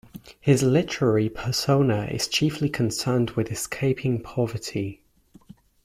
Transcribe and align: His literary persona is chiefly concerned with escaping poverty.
His 0.39 0.63
literary 0.63 1.29
persona 1.29 2.05
is 2.09 2.27
chiefly 2.27 2.69
concerned 2.69 3.29
with 3.37 3.51
escaping 3.51 4.19
poverty. 4.19 5.03